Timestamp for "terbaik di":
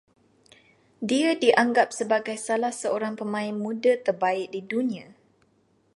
4.05-4.61